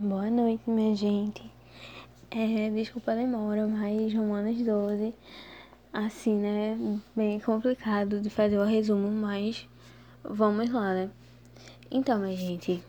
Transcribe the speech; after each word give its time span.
Boa 0.00 0.30
noite, 0.30 0.62
minha 0.70 0.94
gente. 0.94 1.42
É, 2.30 2.70
desculpa 2.70 3.10
a 3.10 3.14
demora, 3.16 3.66
mas 3.66 4.14
Romanos 4.14 4.62
12, 4.62 5.12
assim, 5.92 6.36
né? 6.36 7.00
Bem 7.16 7.40
complicado 7.40 8.20
de 8.20 8.30
fazer 8.30 8.58
o 8.58 8.64
resumo, 8.64 9.10
mas 9.10 9.68
vamos 10.22 10.70
lá, 10.70 10.94
né? 10.94 11.10
Então, 11.90 12.20
minha 12.20 12.36
gente, 12.36 12.80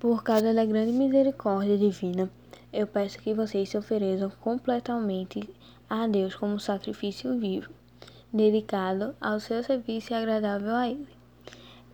por 0.00 0.22
causa 0.22 0.54
da 0.54 0.64
grande 0.64 0.90
misericórdia 0.90 1.76
divina, 1.76 2.30
eu 2.72 2.86
peço 2.86 3.18
que 3.18 3.34
vocês 3.34 3.68
se 3.68 3.76
ofereçam 3.76 4.32
completamente 4.40 5.46
a 5.90 6.06
Deus 6.06 6.34
como 6.34 6.58
sacrifício 6.58 7.38
vivo, 7.38 7.68
dedicado 8.32 9.14
ao 9.20 9.38
seu 9.38 9.62
serviço 9.62 10.14
e 10.14 10.16
agradável 10.16 10.74
a 10.74 10.88
Ele. 10.88 11.17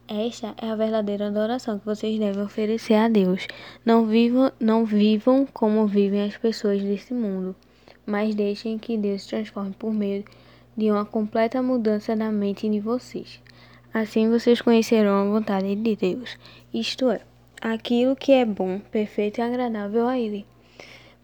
Esta 0.06 0.54
é 0.60 0.68
a 0.68 0.76
verdadeira 0.76 1.28
adoração 1.28 1.78
que 1.78 1.86
vocês 1.86 2.18
devem 2.18 2.42
oferecer 2.42 2.92
a 2.92 3.08
Deus. 3.08 3.46
Não 3.86 4.04
vivam, 4.04 4.52
não 4.60 4.84
vivam 4.84 5.46
como 5.46 5.86
vivem 5.86 6.22
as 6.24 6.36
pessoas 6.36 6.82
desse 6.82 7.14
mundo, 7.14 7.56
mas 8.04 8.34
deixem 8.34 8.76
que 8.76 8.98
Deus 8.98 9.24
transforme 9.24 9.72
por 9.78 9.94
meio 9.94 10.22
de 10.76 10.90
uma 10.90 11.06
completa 11.06 11.62
mudança 11.62 12.14
da 12.14 12.30
mente 12.30 12.68
de 12.68 12.80
vocês. 12.80 13.40
Assim 13.94 14.28
vocês 14.28 14.60
conhecerão 14.60 15.22
a 15.22 15.38
vontade 15.38 15.74
de 15.74 15.96
Deus, 15.96 16.36
isto 16.72 17.08
é, 17.08 17.22
aquilo 17.58 18.14
que 18.14 18.32
é 18.32 18.44
bom, 18.44 18.80
perfeito 18.80 19.38
e 19.38 19.42
agradável 19.42 20.06
a 20.06 20.18
Ele. 20.18 20.44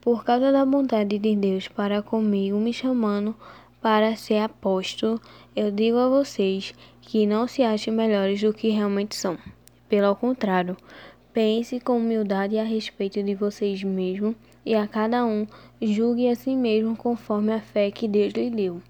Por 0.00 0.24
causa 0.24 0.50
da 0.50 0.64
vontade 0.64 1.18
de 1.18 1.36
Deus 1.36 1.68
para 1.68 2.00
comigo, 2.00 2.56
me 2.56 2.72
chamando 2.72 3.36
para 3.80 4.14
ser 4.14 4.38
apóstolo, 4.38 5.18
eu 5.56 5.70
digo 5.70 5.96
a 5.96 6.08
vocês 6.08 6.74
que 7.00 7.26
não 7.26 7.48
se 7.48 7.62
achem 7.62 7.92
melhores 7.92 8.40
do 8.42 8.52
que 8.52 8.68
realmente 8.68 9.16
são. 9.16 9.38
Pelo 9.88 10.14
contrário, 10.14 10.76
pense 11.32 11.80
com 11.80 11.96
humildade 11.96 12.58
a 12.58 12.62
respeito 12.62 13.22
de 13.22 13.34
vocês 13.34 13.82
mesmos 13.82 14.36
e 14.66 14.74
a 14.74 14.86
cada 14.86 15.24
um 15.24 15.46
julgue 15.80 16.28
a 16.28 16.36
si 16.36 16.54
mesmo 16.54 16.94
conforme 16.94 17.52
a 17.52 17.60
fé 17.60 17.90
que 17.90 18.06
Deus 18.06 18.34
lhe 18.34 18.50
deu. 18.50 18.82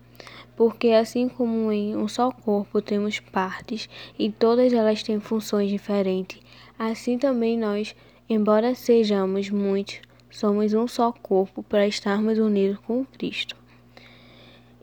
Porque 0.57 0.89
assim 0.89 1.29
como 1.29 1.71
em 1.71 1.97
um 1.97 2.09
só 2.09 2.31
corpo 2.33 2.83
temos 2.83 3.21
partes 3.21 3.89
e 4.19 4.29
todas 4.29 4.73
elas 4.73 5.03
têm 5.05 5.21
funções 5.21 5.71
diferentes, 5.71 6.41
assim 6.77 7.17
também 7.17 7.57
nós, 7.57 7.95
embora 8.29 8.75
sejamos 8.75 9.49
muitos, 9.51 10.01
somos 10.29 10.75
um 10.75 10.89
só 10.89 11.13
corpo 11.13 11.63
para 11.63 11.87
estarmos 11.87 12.39
unidos 12.39 12.79
com 12.81 13.05
Cristo 13.05 13.60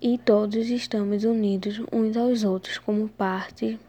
e 0.02 0.18
todos 0.18 0.70
estamos 0.70 1.24
unidos 1.24 1.82
uns 1.92 2.16
aos 2.16 2.44
outros 2.44 2.78
como 2.78 3.08
parte. 3.10 3.80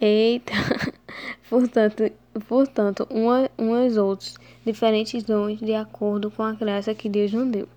Eita! 0.00 0.52
portanto, 1.50 2.10
portanto 2.48 3.08
uns 3.10 3.48
aos 3.58 3.96
outros, 3.96 4.36
diferentes 4.64 5.22
dons 5.24 5.58
de 5.58 5.74
acordo 5.74 6.30
com 6.30 6.42
a 6.42 6.52
graça 6.52 6.94
que 6.94 7.08
Deus 7.08 7.32
nos 7.32 7.50
deu. 7.50 7.68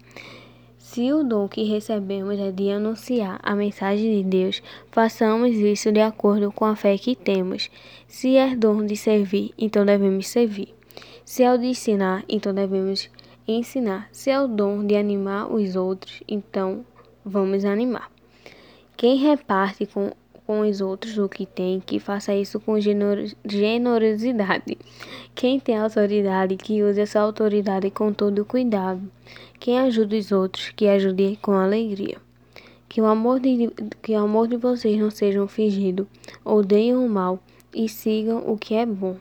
Se 0.78 1.12
o 1.12 1.24
dom 1.24 1.48
que 1.48 1.64
recebemos 1.64 2.40
é 2.40 2.52
de 2.52 2.70
anunciar 2.70 3.40
a 3.42 3.56
mensagem 3.56 4.22
de 4.22 4.30
Deus, 4.30 4.62
façamos 4.92 5.56
isso 5.56 5.92
de 5.92 6.00
acordo 6.00 6.52
com 6.52 6.66
a 6.66 6.76
fé 6.76 6.98
que 7.00 7.16
temos. 7.16 7.72
Se 8.08 8.36
é 8.36 8.56
dom 8.56 8.86
de 8.86 8.96
servir, 8.96 9.54
então 9.58 9.84
devemos 9.84 10.28
servir. 10.28 10.74
Se 11.26 11.42
é 11.42 11.52
o 11.52 11.58
de 11.58 11.66
ensinar, 11.66 12.24
então 12.30 12.54
devemos 12.54 13.10
ensinar. 13.48 14.08
Se 14.12 14.30
é 14.30 14.40
o 14.40 14.48
dom 14.48 14.86
de 14.86 14.96
animar 14.96 15.52
os 15.52 15.76
outros, 15.76 16.22
então 16.28 16.86
vamos 17.26 17.66
animar. 17.66 18.12
Quem 18.96 19.18
reparte 19.18 19.86
com, 19.86 20.12
com 20.46 20.62
os 20.62 20.82
outros 20.82 21.18
o 21.18 21.28
que 21.28 21.46
tem, 21.46 21.80
que 21.80 22.00
faça 22.00 22.34
isso 22.36 22.60
com 22.60 22.80
generosidade. 22.80 24.78
Quem 25.34 25.60
tem 25.60 25.78
autoridade, 25.78 26.56
que 26.56 26.84
use 26.84 27.02
essa 27.02 27.20
autoridade 27.20 27.90
com 27.90 28.14
todo 28.14 28.46
cuidado. 28.46 29.02
Quem 29.60 29.80
ajuda 29.80 30.16
os 30.16 30.32
outros, 30.32 30.70
que 30.70 30.88
ajude 30.88 31.38
com 31.42 31.54
alegria. 31.54 32.18
Que 32.88 33.02
o 33.02 33.06
amor 33.06 33.40
de, 33.40 33.72
que 34.02 34.14
o 34.14 34.20
amor 34.20 34.48
de 34.48 34.58
vocês 34.58 35.00
não 35.00 35.10
seja 35.10 35.46
fingido, 35.48 36.08
odeiem 36.46 36.96
o 36.96 37.10
mal 37.10 37.40
e 37.74 37.90
sigam 37.90 38.44
o 38.46 38.58
que 38.58 38.76
é 38.76 38.86
bom. 38.86 39.18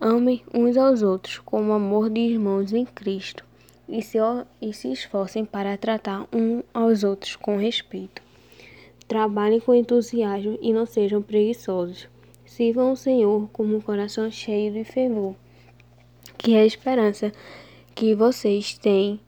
Amem 0.00 0.42
uns 0.54 0.76
aos 0.76 1.02
outros 1.02 1.38
como 1.38 1.72
amor 1.72 2.10
de 2.10 2.20
irmãos 2.20 2.72
em 2.72 2.84
Cristo 2.84 3.47
e 3.88 4.02
se, 4.02 4.18
e 4.60 4.72
se 4.72 4.92
esforcem 4.92 5.44
para 5.44 5.76
tratar 5.76 6.26
um 6.32 6.62
aos 6.72 7.04
outros 7.04 7.36
com 7.36 7.56
respeito. 7.56 8.22
Trabalhem 9.06 9.60
com 9.60 9.74
entusiasmo 9.74 10.58
e 10.60 10.72
não 10.72 10.84
sejam 10.84 11.22
preguiçosos. 11.22 12.08
Sirvam 12.44 12.92
o 12.92 12.96
Senhor 12.96 13.48
com 13.52 13.64
um 13.64 13.80
coração 13.80 14.30
cheio 14.30 14.72
de 14.72 14.84
fervor, 14.84 15.34
que 16.36 16.56
a 16.56 16.64
esperança 16.64 17.32
que 17.94 18.14
vocês 18.14 18.76
têm 18.76 19.20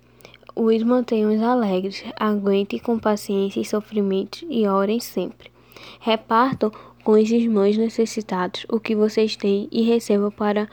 os 0.55 0.83
mantenham 0.83 1.43
alegres. 1.45 2.05
Aguentem 2.19 2.79
com 2.79 2.99
paciência 2.99 3.61
e 3.61 3.65
sofrimentos 3.65 4.45
e 4.49 4.67
orem 4.67 5.01
sempre. 5.01 5.51
Repartam 6.01 6.71
com 7.03 7.13
os 7.13 7.31
irmãos 7.31 7.77
necessitados 7.77 8.67
o 8.69 8.79
que 8.79 8.95
vocês 8.95 9.37
têm 9.37 9.69
e 9.73 9.83
recebam 9.83 10.31
para 10.31 10.69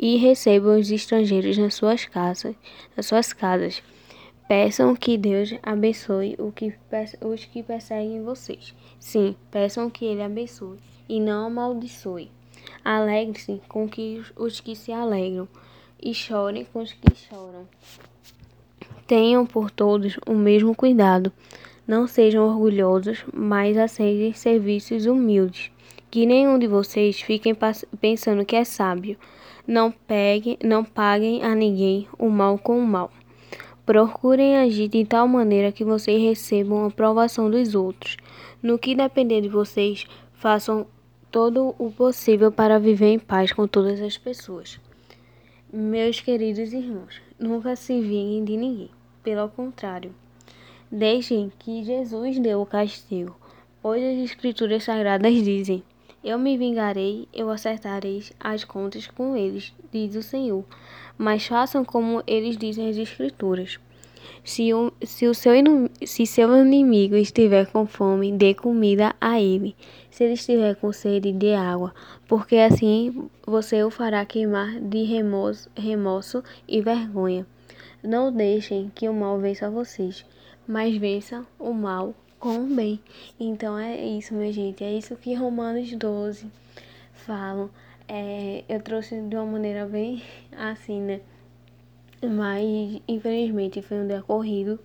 e 0.00 0.16
recebam 0.16 0.78
os 0.78 0.90
estrangeiros 0.90 1.56
nas 1.58 1.74
suas 1.74 2.04
casas, 2.04 2.54
nas 2.96 3.06
suas 3.06 3.32
casas. 3.32 3.82
Peçam 4.48 4.94
que 4.94 5.18
Deus 5.18 5.54
abençoe 5.62 6.36
os 7.20 7.44
que 7.44 7.62
perseguem 7.62 8.22
vocês. 8.22 8.74
Sim, 9.00 9.34
peçam 9.50 9.90
que 9.90 10.04
Ele 10.04 10.22
abençoe 10.22 10.78
e 11.08 11.18
não 11.18 11.46
amaldiçoe. 11.46 12.30
Alegre-se 12.84 13.60
com 13.68 13.88
que 13.88 14.22
os 14.36 14.60
que 14.60 14.76
se 14.76 14.92
alegram 14.92 15.48
e 16.02 16.14
chorem 16.14 16.64
com 16.64 16.80
os 16.80 16.92
que 16.92 17.14
choram. 17.16 17.66
Tenham 19.06 19.46
por 19.46 19.70
todos 19.70 20.18
o 20.26 20.34
mesmo 20.34 20.74
cuidado. 20.74 21.32
Não 21.86 22.06
sejam 22.06 22.46
orgulhosos, 22.46 23.24
mas 23.32 23.76
aceitem 23.76 24.32
serviços 24.32 25.06
humildes. 25.06 25.70
Que 26.16 26.24
nenhum 26.24 26.58
de 26.58 26.66
vocês 26.66 27.20
fiquem 27.20 27.54
pensando 28.00 28.42
que 28.42 28.56
é 28.56 28.64
sábio. 28.64 29.18
Não 29.66 29.92
peguem, 29.92 30.56
não 30.64 30.82
paguem 30.82 31.44
a 31.44 31.54
ninguém 31.54 32.08
o 32.18 32.30
mal 32.30 32.56
com 32.56 32.78
o 32.78 32.86
mal. 32.86 33.10
Procurem 33.84 34.56
agir 34.56 34.88
de 34.88 35.04
tal 35.04 35.28
maneira 35.28 35.70
que 35.70 35.84
vocês 35.84 36.18
recebam 36.22 36.84
a 36.84 36.86
aprovação 36.86 37.50
dos 37.50 37.74
outros. 37.74 38.16
No 38.62 38.78
que 38.78 38.94
depender 38.94 39.42
de 39.42 39.50
vocês, 39.50 40.06
façam 40.32 40.86
todo 41.30 41.74
o 41.78 41.90
possível 41.90 42.50
para 42.50 42.78
viver 42.78 43.12
em 43.12 43.18
paz 43.18 43.52
com 43.52 43.68
todas 43.68 44.00
as 44.00 44.16
pessoas. 44.16 44.80
Meus 45.70 46.18
queridos 46.18 46.72
irmãos, 46.72 47.20
nunca 47.38 47.76
se 47.76 48.00
vinguem 48.00 48.42
de 48.42 48.56
ninguém. 48.56 48.90
Pelo 49.22 49.50
contrário, 49.50 50.14
deixem 50.90 51.52
que 51.58 51.84
Jesus 51.84 52.38
dê 52.38 52.54
o 52.54 52.64
castigo, 52.64 53.36
pois 53.82 54.02
as 54.02 54.24
Escrituras 54.24 54.82
Sagradas 54.82 55.34
dizem. 55.44 55.84
Eu 56.24 56.38
me 56.38 56.56
vingarei, 56.56 57.28
eu 57.32 57.50
acertarei 57.50 58.22
as 58.40 58.64
contas 58.64 59.06
com 59.06 59.36
eles, 59.36 59.72
diz 59.92 60.16
o 60.16 60.22
Senhor. 60.22 60.64
Mas 61.16 61.46
façam 61.46 61.84
como 61.84 62.22
eles 62.26 62.56
dizem 62.56 62.88
as 62.88 62.96
Escrituras. 62.96 63.78
Se, 64.42 64.72
o, 64.72 64.92
se, 65.02 65.26
o 65.26 65.34
seu, 65.34 65.52
se 66.04 66.26
seu 66.26 66.56
inimigo 66.56 67.16
estiver 67.16 67.66
com 67.66 67.86
fome, 67.86 68.32
dê 68.32 68.54
comida 68.54 69.14
a 69.20 69.40
ele. 69.40 69.76
Se 70.10 70.24
ele 70.24 70.34
estiver 70.34 70.74
com 70.76 70.92
sede, 70.92 71.32
dê 71.32 71.54
água, 71.54 71.94
porque 72.26 72.56
assim 72.56 73.28
você 73.46 73.82
o 73.84 73.90
fará 73.90 74.24
queimar 74.24 74.80
de 74.80 75.04
remorso, 75.04 75.68
remorso 75.76 76.42
e 76.66 76.80
vergonha. 76.80 77.46
Não 78.02 78.32
deixem 78.32 78.90
que 78.94 79.08
o 79.08 79.14
mal 79.14 79.38
vença 79.38 79.70
vocês, 79.70 80.24
mas 80.66 80.96
vença 80.96 81.46
o 81.58 81.72
mal 81.72 82.14
com 82.46 82.62
o 82.62 82.66
bem. 82.76 83.00
Então 83.40 83.76
é 83.76 84.06
isso, 84.06 84.32
minha 84.32 84.52
gente. 84.52 84.84
É 84.84 84.96
isso 84.96 85.16
que 85.16 85.34
Romanos 85.34 85.92
12 85.92 86.46
falam. 87.12 87.68
É, 88.06 88.62
eu 88.68 88.80
trouxe 88.80 89.20
de 89.20 89.34
uma 89.34 89.44
maneira 89.44 89.84
bem 89.84 90.22
assim, 90.56 91.00
né? 91.00 91.20
Mas 92.22 93.02
infelizmente 93.08 93.82
foi 93.82 93.96
um 93.96 94.06
decorrido. 94.06 94.78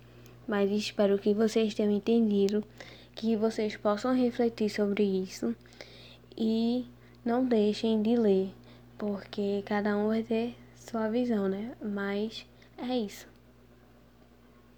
Mas 0.48 0.72
espero 0.72 1.16
que 1.20 1.32
vocês 1.32 1.72
tenham 1.72 1.92
entendido. 1.92 2.64
Que 3.14 3.36
vocês 3.36 3.76
possam 3.76 4.12
refletir 4.12 4.68
sobre 4.68 5.04
isso. 5.04 5.54
E 6.36 6.84
não 7.24 7.44
deixem 7.44 8.02
de 8.02 8.16
ler. 8.16 8.50
Porque 8.98 9.62
cada 9.64 9.96
um 9.96 10.08
vai 10.08 10.24
ter 10.24 10.56
sua 10.74 11.08
visão, 11.08 11.48
né? 11.48 11.76
Mas 11.80 12.44
é 12.76 12.98
isso. 12.98 13.31